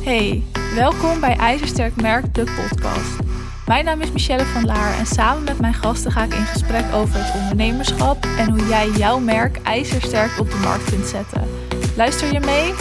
[0.00, 0.42] Hey,
[0.74, 3.18] welkom bij IJzersterk Merk, de podcast.
[3.66, 6.92] Mijn naam is Michelle van Laar en samen met mijn gasten ga ik in gesprek
[6.94, 11.48] over het ondernemerschap en hoe jij jouw merk ijzersterk op de markt kunt zetten.
[11.96, 12.74] Luister je mee?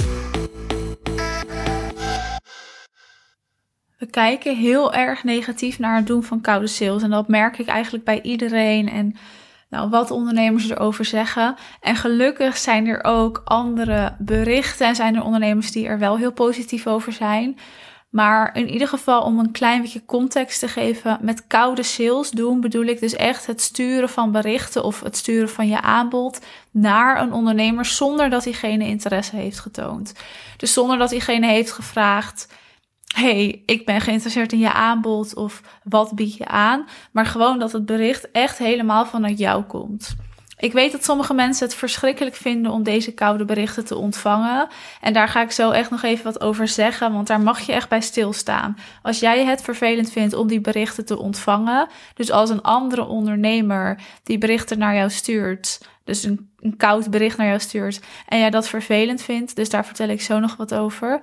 [3.97, 7.67] We kijken heel erg negatief naar het doen van koude sales en dat merk ik
[7.67, 9.15] eigenlijk bij iedereen en
[9.69, 11.55] nou, wat ondernemers erover zeggen.
[11.81, 16.31] En gelukkig zijn er ook andere berichten en zijn er ondernemers die er wel heel
[16.31, 17.57] positief over zijn.
[18.09, 22.61] Maar in ieder geval om een klein beetje context te geven, met koude sales doen
[22.61, 26.39] bedoel ik dus echt het sturen van berichten of het sturen van je aanbod
[26.71, 30.13] naar een ondernemer zonder dat diegene interesse heeft getoond.
[30.57, 32.47] Dus zonder dat diegene heeft gevraagd,
[33.15, 37.71] hey, ik ben geïnteresseerd in je aanbod of wat bied je aan, maar gewoon dat
[37.71, 40.15] het bericht echt helemaal vanuit jou komt.
[40.59, 44.67] Ik weet dat sommige mensen het verschrikkelijk vinden om deze koude berichten te ontvangen.
[45.01, 47.73] En daar ga ik zo echt nog even wat over zeggen, want daar mag je
[47.73, 48.77] echt bij stilstaan.
[49.01, 53.99] Als jij het vervelend vindt om die berichten te ontvangen, dus als een andere ondernemer
[54.23, 58.49] die berichten naar jou stuurt, dus een, een koud bericht naar jou stuurt, en jij
[58.49, 61.19] dat vervelend vindt, dus daar vertel ik zo nog wat over.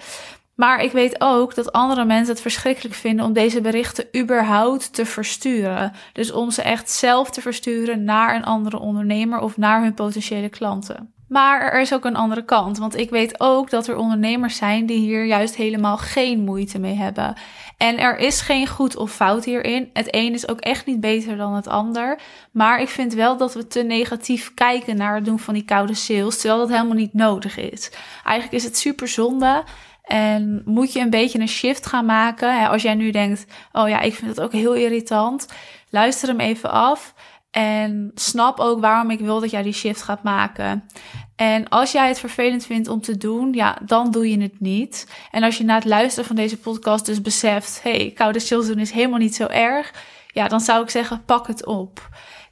[0.57, 5.07] Maar ik weet ook dat andere mensen het verschrikkelijk vinden om deze berichten überhaupt te
[5.07, 5.93] versturen.
[6.13, 10.49] Dus om ze echt zelf te versturen naar een andere ondernemer of naar hun potentiële
[10.49, 11.15] klanten.
[11.29, 14.87] Maar er is ook een andere kant, want ik weet ook dat er ondernemers zijn
[14.87, 17.35] die hier juist helemaal geen moeite mee hebben.
[17.77, 19.91] En er is geen goed of fout hierin.
[19.93, 22.19] Het een is ook echt niet beter dan het ander.
[22.51, 25.95] Maar ik vind wel dat we te negatief kijken naar het doen van die koude
[25.95, 27.91] sales, terwijl dat helemaal niet nodig is.
[28.25, 29.65] Eigenlijk is het super zonde.
[30.07, 32.69] En moet je een beetje een shift gaan maken.
[32.69, 35.47] Als jij nu denkt, oh ja, ik vind het ook heel irritant.
[35.91, 37.15] Luister hem even af.
[37.51, 40.87] En snap ook waarom ik wil dat jij die shift gaat maken.
[41.37, 45.07] En als jij het vervelend vindt om te doen, ja, dan doe je het niet.
[45.31, 48.79] En als je na het luisteren van deze podcast dus beseft, hey, koude sales doen
[48.79, 49.93] is helemaal niet zo erg.
[50.27, 52.09] Ja, dan zou ik zeggen, pak het op.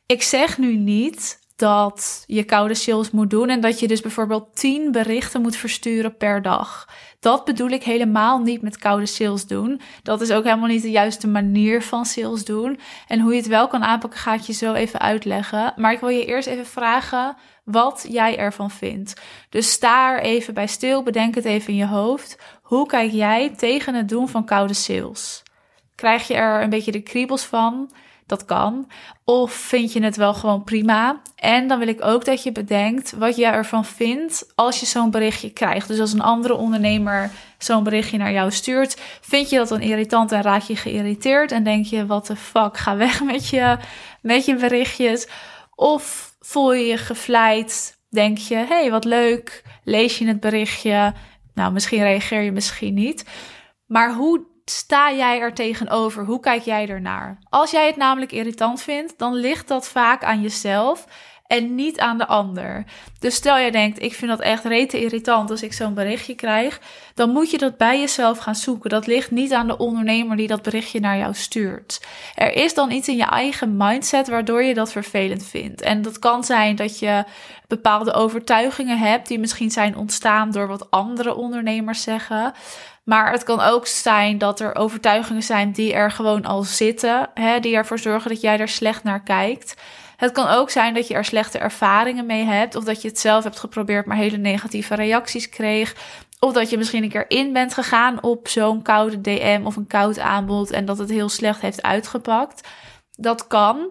[0.06, 4.56] Ik zeg nu niet dat je koude sales moet doen en dat je dus bijvoorbeeld
[4.56, 6.88] 10 berichten moet versturen per dag.
[7.20, 9.80] Dat bedoel ik helemaal niet met koude sales doen.
[10.02, 12.78] Dat is ook helemaal niet de juiste manier van sales doen.
[13.08, 15.72] En hoe je het wel kan aanpakken, ga ik je zo even uitleggen.
[15.76, 19.20] Maar ik wil je eerst even vragen wat jij ervan vindt.
[19.48, 22.38] Dus sta er even bij stil, bedenk het even in je hoofd.
[22.62, 25.42] Hoe kijk jij tegen het doen van koude sales?
[25.94, 27.90] Krijg je er een beetje de kriebels van?
[28.26, 28.90] Dat kan.
[29.24, 31.20] Of vind je het wel gewoon prima?
[31.36, 35.10] En dan wil ik ook dat je bedenkt wat jij ervan vindt als je zo'n
[35.10, 35.88] berichtje krijgt.
[35.88, 40.32] Dus als een andere ondernemer zo'n berichtje naar jou stuurt, vind je dat dan irritant
[40.32, 43.76] en raak je geïrriteerd en denk je: wat de fuck, ga weg met je,
[44.22, 45.28] met je berichtjes.
[45.74, 47.98] Of voel je je gevleid?
[48.10, 51.14] Denk je: hey, wat leuk, lees je het berichtje?
[51.54, 53.24] Nou, misschien reageer je misschien niet.
[53.86, 56.24] Maar hoe sta jij er tegenover?
[56.24, 57.38] Hoe kijk jij ernaar?
[57.48, 61.06] Als jij het namelijk irritant vindt, dan ligt dat vaak aan jezelf
[61.46, 62.84] en niet aan de ander.
[63.18, 66.80] Dus stel jij denkt, ik vind dat echt rete irritant als ik zo'n berichtje krijg,
[67.14, 68.90] dan moet je dat bij jezelf gaan zoeken.
[68.90, 72.06] Dat ligt niet aan de ondernemer die dat berichtje naar jou stuurt.
[72.34, 75.80] Er is dan iets in je eigen mindset waardoor je dat vervelend vindt.
[75.80, 77.24] En dat kan zijn dat je
[77.68, 82.52] bepaalde overtuigingen hebt die misschien zijn ontstaan door wat andere ondernemers zeggen.
[83.04, 87.60] Maar het kan ook zijn dat er overtuigingen zijn die er gewoon al zitten, hè,
[87.60, 89.74] die ervoor zorgen dat jij er slecht naar kijkt.
[90.16, 93.18] Het kan ook zijn dat je er slechte ervaringen mee hebt, of dat je het
[93.18, 95.94] zelf hebt geprobeerd, maar hele negatieve reacties kreeg.
[96.38, 99.86] Of dat je misschien een keer in bent gegaan op zo'n koude DM of een
[99.86, 102.68] koud aanbod en dat het heel slecht heeft uitgepakt.
[103.16, 103.90] Dat kan.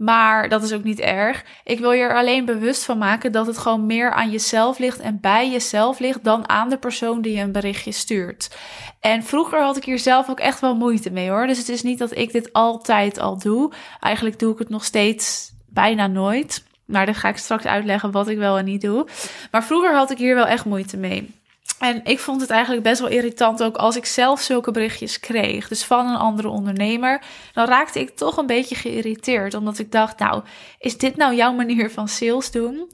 [0.00, 1.44] Maar dat is ook niet erg.
[1.64, 5.00] Ik wil je er alleen bewust van maken dat het gewoon meer aan jezelf ligt
[5.00, 8.56] en bij jezelf ligt dan aan de persoon die je een berichtje stuurt.
[9.00, 11.46] En vroeger had ik hier zelf ook echt wel moeite mee hoor.
[11.46, 13.72] Dus het is niet dat ik dit altijd al doe.
[14.00, 16.64] Eigenlijk doe ik het nog steeds bijna nooit.
[16.84, 19.06] Maar dan ga ik straks uitleggen wat ik wel en niet doe.
[19.50, 21.39] Maar vroeger had ik hier wel echt moeite mee.
[21.78, 25.68] En ik vond het eigenlijk best wel irritant ook als ik zelf zulke berichtjes kreeg.
[25.68, 27.22] Dus van een andere ondernemer.
[27.52, 29.54] Dan raakte ik toch een beetje geïrriteerd.
[29.54, 30.42] Omdat ik dacht, nou,
[30.78, 32.90] is dit nou jouw manier van sales doen?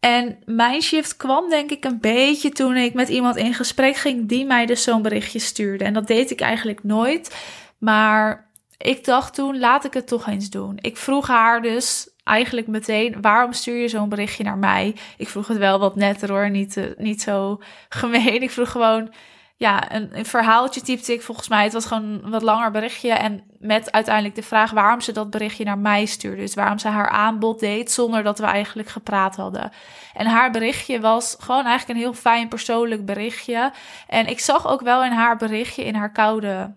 [0.00, 4.28] En mijn shift kwam denk ik een beetje toen ik met iemand in gesprek ging
[4.28, 5.84] die mij dus zo'n berichtje stuurde.
[5.84, 7.36] En dat deed ik eigenlijk nooit.
[7.78, 10.78] Maar ik dacht toen, laat ik het toch eens doen.
[10.80, 14.96] Ik vroeg haar dus eigenlijk meteen, waarom stuur je zo'n berichtje naar mij?
[15.16, 18.42] Ik vroeg het wel wat netter hoor, niet, uh, niet zo gemeen.
[18.46, 19.12] Ik vroeg gewoon,
[19.56, 21.64] ja, een, een, verhaaltje typte ik volgens mij.
[21.64, 23.12] Het was gewoon een wat langer berichtje.
[23.12, 26.40] En met uiteindelijk de vraag waarom ze dat berichtje naar mij stuurde.
[26.40, 29.72] Dus waarom ze haar aanbod deed zonder dat we eigenlijk gepraat hadden.
[30.14, 33.72] En haar berichtje was gewoon eigenlijk een heel fijn persoonlijk berichtje.
[34.06, 36.74] En ik zag ook wel in haar berichtje, in haar koude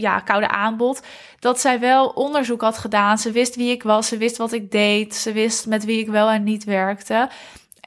[0.00, 1.02] ja, koude aanbod.
[1.38, 3.18] Dat zij wel onderzoek had gedaan.
[3.18, 4.08] Ze wist wie ik was.
[4.08, 5.14] Ze wist wat ik deed.
[5.14, 7.28] Ze wist met wie ik wel en niet werkte.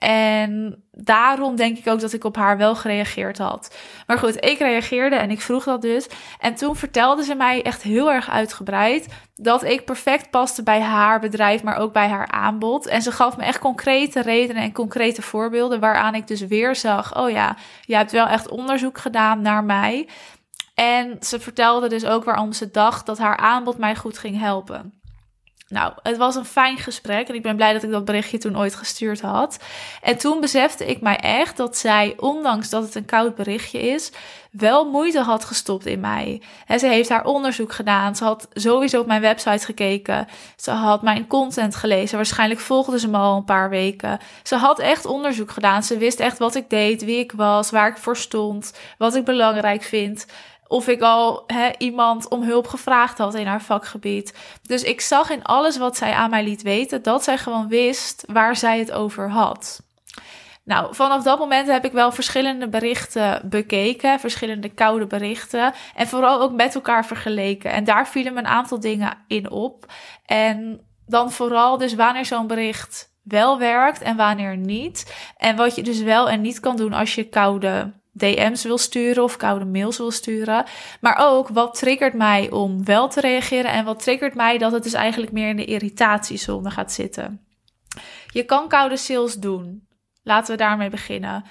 [0.02, 3.75] En daarom denk ik ook dat ik op haar wel gereageerd had.
[4.08, 6.08] Maar goed, ik reageerde en ik vroeg dat dus.
[6.40, 11.19] En toen vertelde ze mij echt heel erg uitgebreid dat ik perfect paste bij haar
[11.19, 12.88] bedrijf, maar ook bij haar aanbod.
[12.88, 17.18] En ze gaf me echt concrete redenen en concrete voorbeelden waaraan ik dus weer zag:
[17.18, 17.56] oh ja,
[17.86, 20.07] je hebt wel echt onderzoek gedaan naar mij.
[20.81, 25.01] En ze vertelde dus ook waarom ze dacht dat haar aanbod mij goed ging helpen.
[25.68, 28.57] Nou, het was een fijn gesprek en ik ben blij dat ik dat berichtje toen
[28.57, 29.60] ooit gestuurd had.
[30.01, 34.12] En toen besefte ik mij echt dat zij, ondanks dat het een koud berichtje is,
[34.51, 36.42] wel moeite had gestopt in mij.
[36.68, 38.16] En ze heeft haar onderzoek gedaan.
[38.16, 40.28] Ze had sowieso op mijn website gekeken.
[40.56, 42.16] Ze had mijn content gelezen.
[42.16, 44.19] Waarschijnlijk volgde ze me al een paar weken.
[44.44, 45.83] Ze had echt onderzoek gedaan.
[45.83, 49.25] Ze wist echt wat ik deed, wie ik was, waar ik voor stond, wat ik
[49.25, 50.25] belangrijk vind
[50.71, 51.45] of ik al
[51.77, 54.38] iemand om hulp gevraagd had in haar vakgebied.
[54.62, 58.23] Dus ik zag in alles wat zij aan mij liet weten dat zij gewoon wist
[58.27, 59.81] waar zij het over had.
[60.63, 65.73] Nou, vanaf dat moment heb ik wel verschillende berichten bekeken, verschillende koude berichten.
[65.95, 67.71] En vooral ook met elkaar vergeleken.
[67.71, 69.85] En daar vielen me een aantal dingen in op.
[70.25, 75.15] En dan vooral dus wanneer zo'n bericht wel werkt en wanneer niet.
[75.38, 79.24] En wat je dus wel en niet kan doen als je koude DM's wil sturen
[79.24, 80.66] of koude mails wil sturen.
[81.02, 84.84] Maar ook wat triggert mij om wel te reageren en wat triggert mij dat het
[84.84, 87.46] dus eigenlijk meer in de irritatiezone gaat zitten.
[88.28, 89.88] Je kan koude sales doen.
[90.24, 91.44] Laten we daarmee beginnen.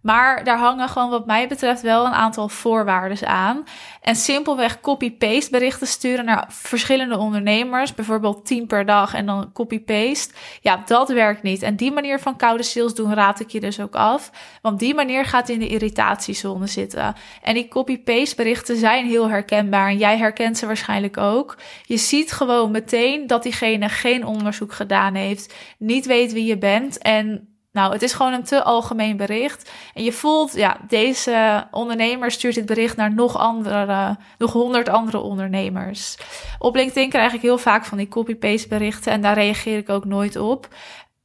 [0.00, 3.64] Maar daar hangen gewoon wat mij betreft wel een aantal voorwaarden aan.
[4.00, 10.34] En simpelweg copy-paste berichten sturen naar verschillende ondernemers, bijvoorbeeld 10 per dag en dan copy-paste.
[10.60, 11.62] Ja, dat werkt niet.
[11.62, 14.30] En die manier van koude sales doen raad ik je dus ook af.
[14.62, 17.14] Want die manier gaat in de irritatiezone zitten.
[17.42, 21.56] En die copy-paste berichten zijn heel herkenbaar en jij herkent ze waarschijnlijk ook.
[21.82, 26.98] Je ziet gewoon meteen dat diegene geen onderzoek gedaan heeft, niet weet wie je bent
[26.98, 29.70] en nou, het is gewoon een te algemeen bericht.
[29.94, 35.18] En je voelt, ja, deze ondernemer stuurt dit bericht naar nog andere, nog honderd andere
[35.18, 36.16] ondernemers.
[36.58, 40.04] Op LinkedIn krijg ik heel vaak van die copy-paste berichten en daar reageer ik ook
[40.04, 40.68] nooit op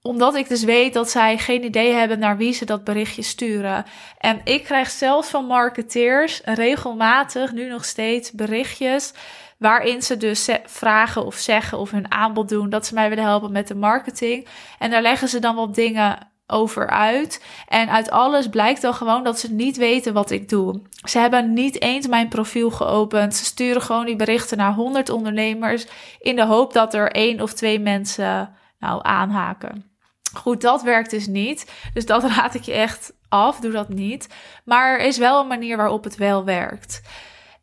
[0.01, 3.85] omdat ik dus weet dat zij geen idee hebben naar wie ze dat berichtje sturen.
[4.17, 9.13] En ik krijg zelfs van marketeers regelmatig, nu nog steeds, berichtjes
[9.57, 13.51] waarin ze dus vragen of zeggen of hun aanbod doen dat ze mij willen helpen
[13.51, 14.47] met de marketing.
[14.79, 17.43] En daar leggen ze dan wat dingen over uit.
[17.67, 20.81] En uit alles blijkt dan gewoon dat ze niet weten wat ik doe.
[21.03, 23.35] Ze hebben niet eens mijn profiel geopend.
[23.35, 25.87] Ze sturen gewoon die berichten naar 100 ondernemers
[26.19, 29.85] in de hoop dat er één of twee mensen nou aanhaken.
[30.33, 31.71] Goed, dat werkt dus niet.
[31.93, 33.59] Dus dat raad ik je echt af.
[33.59, 34.29] Doe dat niet.
[34.65, 37.01] Maar er is wel een manier waarop het wel werkt.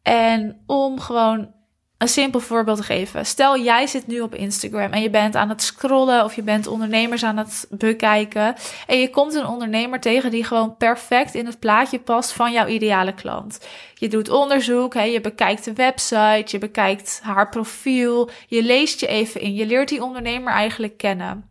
[0.03, 1.55] En om gewoon
[2.03, 3.27] een simpel voorbeeld te geven.
[3.27, 6.67] Stel, jij zit nu op Instagram en je bent aan het scrollen of je bent
[6.67, 8.55] ondernemers aan het bekijken.
[8.87, 12.67] En je komt een ondernemer tegen die gewoon perfect in het plaatje past van jouw
[12.67, 13.67] ideale klant.
[13.95, 19.07] Je doet onderzoek, hè, je bekijkt de website, je bekijkt haar profiel, je leest je
[19.07, 21.51] even in, je leert die ondernemer eigenlijk kennen.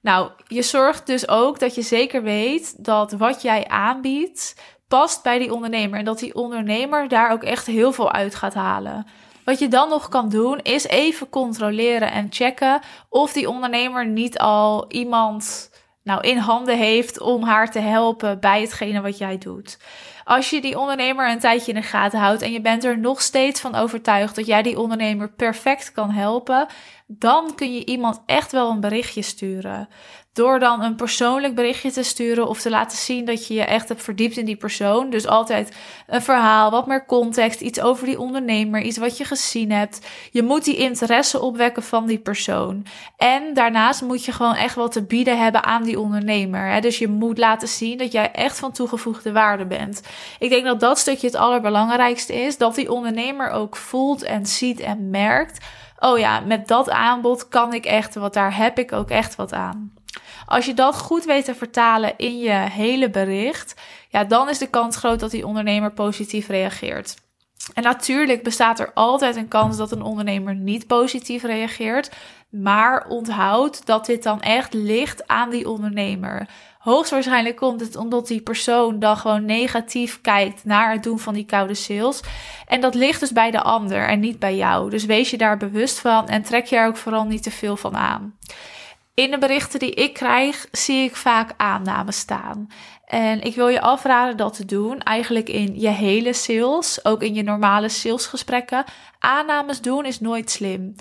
[0.00, 4.54] Nou, je zorgt dus ook dat je zeker weet dat wat jij aanbiedt
[4.88, 8.54] past bij die ondernemer en dat die ondernemer daar ook echt heel veel uit gaat
[8.54, 9.06] halen.
[9.50, 14.38] Wat je dan nog kan doen, is even controleren en checken of die ondernemer niet
[14.38, 15.70] al iemand
[16.02, 19.78] nou, in handen heeft om haar te helpen bij hetgene wat jij doet.
[20.24, 23.20] Als je die ondernemer een tijdje in de gaten houdt en je bent er nog
[23.20, 26.66] steeds van overtuigd dat jij die ondernemer perfect kan helpen,
[27.06, 29.88] dan kun je iemand echt wel een berichtje sturen.
[30.40, 33.88] Door dan een persoonlijk berichtje te sturen of te laten zien dat je je echt
[33.88, 35.10] hebt verdiept in die persoon.
[35.10, 39.70] Dus altijd een verhaal, wat meer context, iets over die ondernemer, iets wat je gezien
[39.72, 40.06] hebt.
[40.30, 42.86] Je moet die interesse opwekken van die persoon.
[43.16, 46.80] En daarnaast moet je gewoon echt wat te bieden hebben aan die ondernemer.
[46.80, 50.02] Dus je moet laten zien dat jij echt van toegevoegde waarde bent.
[50.38, 52.58] Ik denk dat dat stukje het allerbelangrijkste is.
[52.58, 55.66] Dat die ondernemer ook voelt en ziet en merkt.
[55.98, 59.52] Oh ja, met dat aanbod kan ik echt wat, daar heb ik ook echt wat
[59.52, 59.92] aan.
[60.50, 63.74] Als je dat goed weet te vertalen in je hele bericht,
[64.08, 67.14] ja, dan is de kans groot dat die ondernemer positief reageert.
[67.74, 72.10] En natuurlijk bestaat er altijd een kans dat een ondernemer niet positief reageert.
[72.48, 76.48] Maar onthoud dat dit dan echt ligt aan die ondernemer.
[76.78, 81.46] Hoogstwaarschijnlijk komt het omdat die persoon dan gewoon negatief kijkt naar het doen van die
[81.46, 82.20] koude sales.
[82.66, 84.90] En dat ligt dus bij de ander en niet bij jou.
[84.90, 87.76] Dus wees je daar bewust van en trek je er ook vooral niet te veel
[87.76, 88.38] van aan.
[89.14, 92.68] In de berichten die ik krijg, zie ik vaak aannames staan.
[93.04, 97.34] En ik wil je afraden dat te doen, eigenlijk in je hele sales, ook in
[97.34, 98.84] je normale salesgesprekken.
[99.18, 100.94] Aannames doen is nooit slim.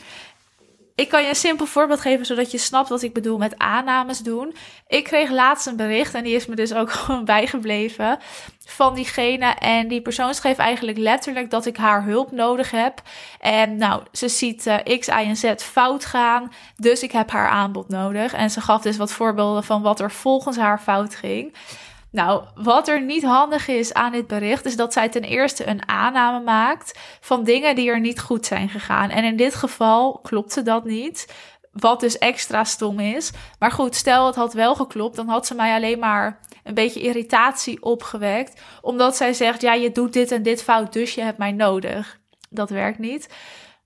[1.00, 4.20] Ik kan je een simpel voorbeeld geven, zodat je snapt wat ik bedoel met aannames
[4.20, 4.56] doen.
[4.88, 8.20] Ik kreeg laatst een bericht en die is me dus ook gewoon bijgebleven
[8.66, 9.46] van diegene.
[9.46, 13.02] En die persoon schreef eigenlijk letterlijk dat ik haar hulp nodig heb.
[13.40, 17.50] En nou, ze ziet uh, X, Y en Z fout gaan, dus ik heb haar
[17.50, 18.34] aanbod nodig.
[18.34, 21.54] En ze gaf dus wat voorbeelden van wat er volgens haar fout ging.
[22.12, 25.88] Nou, wat er niet handig is aan dit bericht, is dat zij ten eerste een
[25.88, 29.10] aanname maakt van dingen die er niet goed zijn gegaan.
[29.10, 31.34] En in dit geval klopte dat niet.
[31.72, 33.32] Wat dus extra stom is.
[33.60, 37.02] Maar goed, stel het had wel geklopt, dan had ze mij alleen maar een beetje
[37.02, 38.62] irritatie opgewekt.
[38.82, 42.20] Omdat zij zegt: Ja, je doet dit en dit fout, dus je hebt mij nodig.
[42.50, 43.30] Dat werkt niet.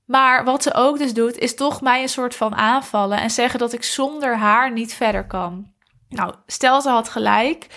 [0.05, 3.59] Maar wat ze ook dus doet, is toch mij een soort van aanvallen en zeggen
[3.59, 5.71] dat ik zonder haar niet verder kan.
[6.09, 7.67] Nou, stel ze had gelijk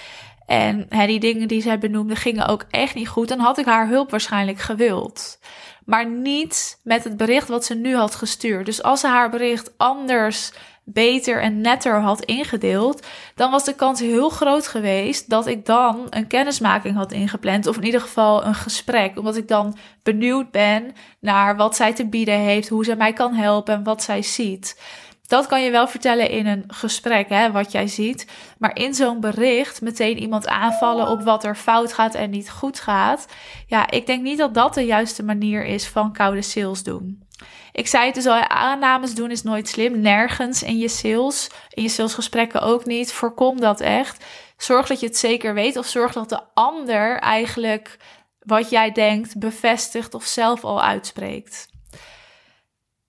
[0.47, 3.29] en die dingen die zij benoemde gingen ook echt niet goed.
[3.29, 5.39] Dan had ik haar hulp waarschijnlijk gewild.
[5.85, 8.67] Maar niet met het bericht wat ze nu had gestuurd.
[8.67, 10.53] Dus als ze haar bericht anders,
[10.89, 16.07] beter en netter had ingedeeld, dan was de kans heel groot geweest dat ik dan
[16.11, 17.67] een kennismaking had ingepland.
[17.67, 19.19] Of in ieder geval een gesprek.
[19.19, 23.35] Omdat ik dan benieuwd ben naar wat zij te bieden heeft, hoe ze mij kan
[23.35, 24.81] helpen en wat zij ziet.
[25.27, 28.27] Dat kan je wel vertellen in een gesprek, hè, wat jij ziet.
[28.59, 32.81] Maar in zo'n bericht meteen iemand aanvallen op wat er fout gaat en niet goed
[32.81, 33.27] gaat.
[33.67, 37.25] Ja, ik denk niet dat dat de juiste manier is van koude sales doen.
[37.73, 40.01] Ik zei het dus al, aannames doen is nooit slim.
[40.01, 43.13] Nergens in je sales, in je salesgesprekken ook niet.
[43.13, 44.25] Voorkom dat echt.
[44.57, 47.97] Zorg dat je het zeker weet of zorg dat de ander eigenlijk
[48.39, 51.69] wat jij denkt bevestigt of zelf al uitspreekt.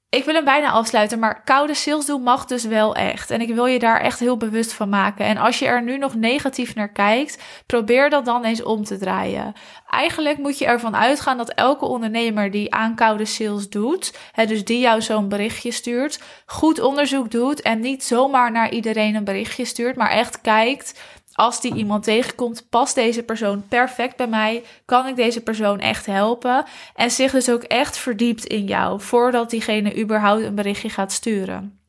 [0.10, 3.32] Ik wil hem bijna afsluiten, maar koude sales doen mag dus wel echt.
[3.32, 5.26] En ik wil je daar echt heel bewust van maken.
[5.26, 8.98] En als je er nu nog negatief naar kijkt, probeer dat dan eens om te
[8.98, 9.54] draaien.
[9.90, 14.66] Eigenlijk moet je ervan uitgaan dat elke ondernemer die aan koude sales doet, hè, dus
[14.66, 19.66] die jou zo'n berichtje stuurt, goed onderzoek doet en niet zomaar naar iedereen een berichtje
[19.66, 21.00] stuurt, maar echt kijkt
[21.38, 24.64] als die iemand tegenkomt, past deze persoon perfect bij mij?
[24.86, 26.66] Kan ik deze persoon echt helpen?
[26.96, 31.80] En zich dus ook echt verdiept in jou voordat diegene überhaupt een berichtje gaat sturen.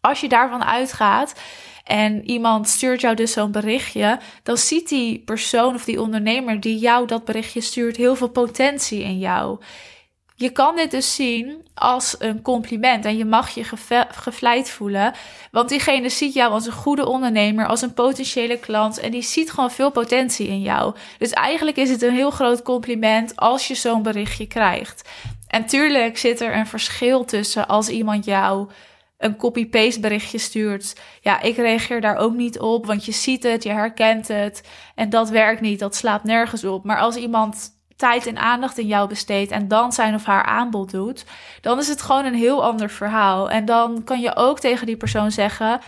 [0.00, 1.40] Als je daarvan uitgaat
[1.84, 6.78] en iemand stuurt jou dus zo'n berichtje, dan ziet die persoon of die ondernemer die
[6.78, 9.58] jou dat berichtje stuurt heel veel potentie in jou.
[10.36, 13.64] Je kan dit dus zien als een compliment en je mag je
[14.08, 15.14] gevleid voelen.
[15.50, 19.50] Want diegene ziet jou als een goede ondernemer, als een potentiële klant en die ziet
[19.50, 20.94] gewoon veel potentie in jou.
[21.18, 25.08] Dus eigenlijk is het een heel groot compliment als je zo'n berichtje krijgt.
[25.48, 28.70] En tuurlijk zit er een verschil tussen als iemand jou
[29.18, 31.00] een copy-paste berichtje stuurt.
[31.20, 35.10] Ja, ik reageer daar ook niet op, want je ziet het, je herkent het en
[35.10, 36.84] dat werkt niet, dat slaat nergens op.
[36.84, 40.90] Maar als iemand tijd en aandacht in jou besteedt en dan zijn of haar aanbod
[40.90, 41.24] doet,
[41.60, 43.50] dan is het gewoon een heel ander verhaal.
[43.50, 45.80] En dan kan je ook tegen die persoon zeggen,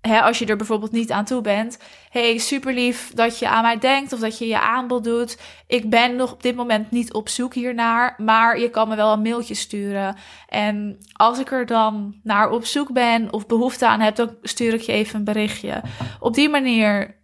[0.00, 1.78] hè, als je er bijvoorbeeld niet aan toe bent,
[2.10, 5.38] hey, super lief dat je aan mij denkt of dat je je aanbod doet.
[5.66, 9.12] Ik ben nog op dit moment niet op zoek hiernaar, maar je kan me wel
[9.12, 10.16] een mailtje sturen.
[10.48, 14.74] En als ik er dan naar op zoek ben of behoefte aan heb, dan stuur
[14.74, 15.82] ik je even een berichtje.
[16.20, 17.15] Op die manier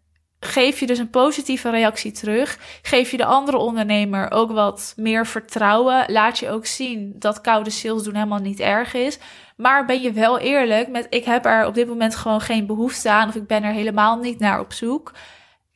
[0.44, 2.58] geef je dus een positieve reactie terug.
[2.82, 6.12] Geef je de andere ondernemer ook wat meer vertrouwen.
[6.12, 9.18] Laat je ook zien dat koude sales doen helemaal niet erg is.
[9.56, 13.10] Maar ben je wel eerlijk met: ik heb er op dit moment gewoon geen behoefte
[13.10, 13.28] aan.
[13.28, 15.12] Of ik ben er helemaal niet naar op zoek.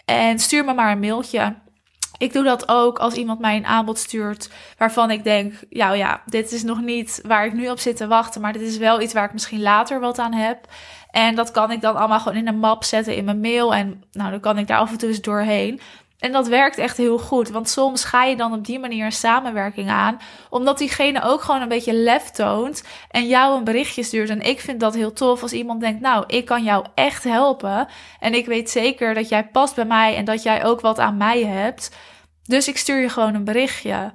[0.04, 1.54] En stuur me maar een mailtje.
[2.18, 6.22] Ik doe dat ook als iemand mij een aanbod stuurt waarvan ik denk, ja, ja,
[6.26, 9.00] dit is nog niet waar ik nu op zit te wachten, maar dit is wel
[9.00, 10.68] iets waar ik misschien later wat aan heb.
[11.16, 14.04] En dat kan ik dan allemaal gewoon in een map zetten in mijn mail en
[14.12, 15.80] nou, dan kan ik daar af en toe eens doorheen.
[16.18, 19.12] En dat werkt echt heel goed, want soms ga je dan op die manier een
[19.12, 20.18] samenwerking aan,
[20.50, 24.28] omdat diegene ook gewoon een beetje lef toont en jou een berichtje stuurt.
[24.30, 27.88] En ik vind dat heel tof als iemand denkt, nou, ik kan jou echt helpen
[28.20, 31.16] en ik weet zeker dat jij past bij mij en dat jij ook wat aan
[31.16, 31.96] mij hebt.
[32.44, 34.12] Dus ik stuur je gewoon een berichtje.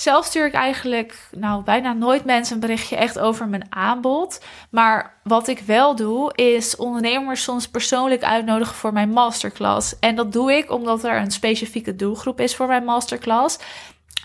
[0.00, 4.44] Zelf stuur ik eigenlijk nou, bijna nooit mensen een berichtje echt over mijn aanbod.
[4.70, 9.98] Maar wat ik wel doe, is ondernemers soms persoonlijk uitnodigen voor mijn masterclass.
[9.98, 13.58] En dat doe ik omdat er een specifieke doelgroep is voor mijn masterclass.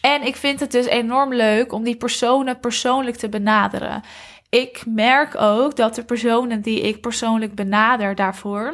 [0.01, 4.03] En ik vind het dus enorm leuk om die personen persoonlijk te benaderen.
[4.49, 8.73] Ik merk ook dat de personen die ik persoonlijk benader daarvoor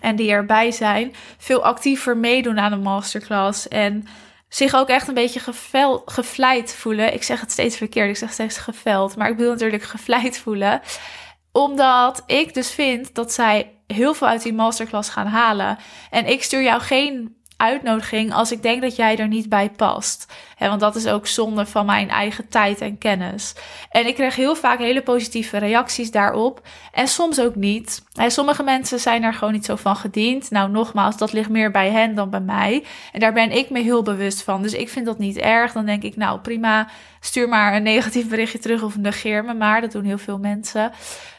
[0.00, 3.68] en die erbij zijn, veel actiever meedoen aan de masterclass.
[3.68, 4.06] En
[4.54, 7.14] zich ook echt een beetje gevel, gevleid voelen.
[7.14, 10.80] Ik zeg het steeds verkeerd, ik zeg steeds geveld, maar ik bedoel natuurlijk gevleid voelen.
[11.52, 15.78] Omdat ik dus vind dat zij heel veel uit die masterclass gaan halen.
[16.10, 20.32] En ik stuur jou geen uitnodiging als ik denk dat jij er niet bij past.
[20.58, 23.54] want dat is ook zonde van mijn eigen tijd en kennis.
[23.90, 26.60] En ik krijg heel vaak hele positieve reacties daarop.
[26.92, 28.02] En soms ook niet.
[28.26, 30.50] sommige mensen zijn er gewoon niet zo van gediend.
[30.50, 32.84] Nou, nogmaals, dat ligt meer bij hen dan bij mij.
[33.12, 34.62] En daar ben ik me heel bewust van.
[34.62, 35.72] Dus ik vind dat niet erg.
[35.72, 36.88] Dan denk ik, nou prima,
[37.20, 39.80] stuur maar een negatief berichtje terug of negeer me maar.
[39.80, 40.92] Dat doen heel veel mensen.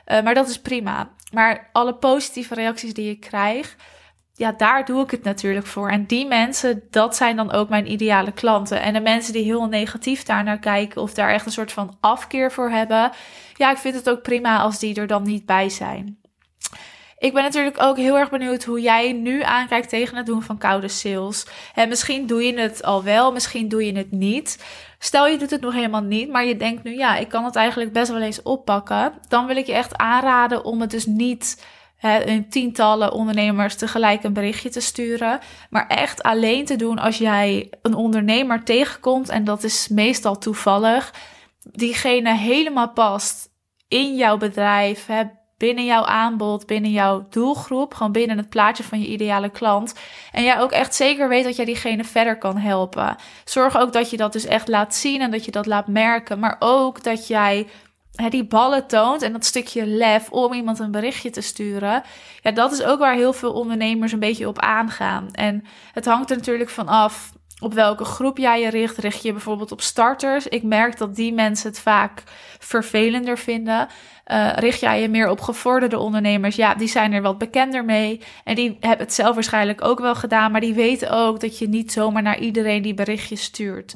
[0.07, 1.09] Uh, maar dat is prima.
[1.33, 3.75] Maar alle positieve reacties die ik krijg
[4.37, 5.89] ja, daar doe ik het natuurlijk voor.
[5.89, 8.81] En die mensen, dat zijn dan ook mijn ideale klanten.
[8.81, 11.97] En de mensen die heel negatief daar naar kijken of daar echt een soort van
[11.99, 13.11] afkeer voor hebben,
[13.53, 16.19] ja, ik vind het ook prima als die er dan niet bij zijn.
[17.17, 20.57] Ik ben natuurlijk ook heel erg benieuwd hoe jij nu aankijkt tegen het doen van
[20.57, 21.47] koude sales.
[21.73, 24.63] En misschien doe je het al wel, misschien doe je het niet.
[24.99, 27.55] Stel je doet het nog helemaal niet, maar je denkt nu ja, ik kan het
[27.55, 29.13] eigenlijk best wel eens oppakken.
[29.27, 31.65] Dan wil ik je echt aanraden om het dus niet
[32.25, 35.39] in tientallen ondernemers tegelijk een berichtje te sturen.
[35.69, 39.29] Maar echt alleen te doen als jij een ondernemer tegenkomt.
[39.29, 41.13] En dat is meestal toevallig.
[41.71, 43.49] Diegene helemaal past
[43.87, 45.05] in jouw bedrijf.
[45.05, 45.23] Hè,
[45.57, 47.93] binnen jouw aanbod, binnen jouw doelgroep.
[47.93, 49.93] Gewoon binnen het plaatje van je ideale klant.
[50.31, 53.15] En jij ook echt zeker weet dat jij diegene verder kan helpen.
[53.45, 56.39] Zorg ook dat je dat dus echt laat zien en dat je dat laat merken.
[56.39, 57.67] Maar ook dat jij
[58.29, 62.03] die ballen toont en dat stukje lef om iemand een berichtje te sturen.
[62.41, 65.31] Ja, dat is ook waar heel veel ondernemers een beetje op aangaan.
[65.31, 68.97] En het hangt er natuurlijk van af op welke groep jij je richt.
[68.97, 70.47] Richt je bijvoorbeeld op starters?
[70.47, 72.23] Ik merk dat die mensen het vaak
[72.59, 73.87] vervelender vinden.
[74.27, 76.55] Uh, richt jij je meer op gevorderde ondernemers?
[76.55, 78.21] Ja, die zijn er wat bekender mee.
[78.43, 80.51] En die hebben het zelf waarschijnlijk ook wel gedaan.
[80.51, 83.93] Maar die weten ook dat je niet zomaar naar iedereen die berichtjes stuurt.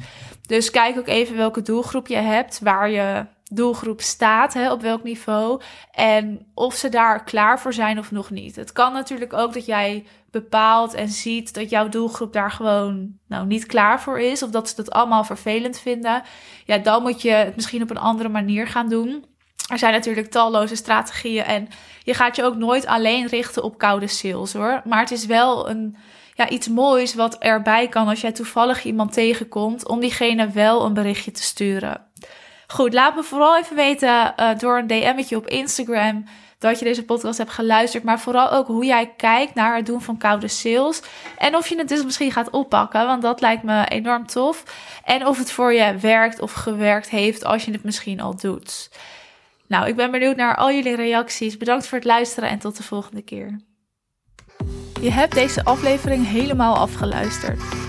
[0.47, 5.03] Dus kijk ook even welke doelgroep je hebt, waar je doelgroep staat, hè, op welk
[5.03, 5.61] niveau.
[5.91, 8.55] En of ze daar klaar voor zijn of nog niet.
[8.55, 13.45] Het kan natuurlijk ook dat jij bepaalt en ziet dat jouw doelgroep daar gewoon nou,
[13.45, 14.43] niet klaar voor is.
[14.43, 16.23] Of dat ze het allemaal vervelend vinden.
[16.65, 19.25] Ja, dan moet je het misschien op een andere manier gaan doen.
[19.71, 21.67] Er zijn natuurlijk talloze strategieën en
[22.03, 24.81] je gaat je ook nooit alleen richten op koude sales hoor.
[24.85, 25.97] Maar het is wel een,
[26.33, 30.93] ja, iets moois wat erbij kan als jij toevallig iemand tegenkomt om diegene wel een
[30.93, 32.08] berichtje te sturen.
[32.71, 36.23] Goed, laat me vooral even weten uh, door een DM'tje op Instagram
[36.57, 38.03] dat je deze podcast hebt geluisterd.
[38.03, 41.01] Maar vooral ook hoe jij kijkt naar het doen van koude sales.
[41.37, 44.63] En of je het dus misschien gaat oppakken, want dat lijkt me enorm tof.
[45.03, 48.89] En of het voor je werkt of gewerkt heeft als je het misschien al doet.
[49.67, 51.57] Nou, ik ben benieuwd naar al jullie reacties.
[51.57, 53.59] Bedankt voor het luisteren en tot de volgende keer.
[55.01, 57.88] Je hebt deze aflevering helemaal afgeluisterd.